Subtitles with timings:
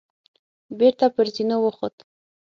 [0.77, 1.95] بېرته پر زينو وخوت.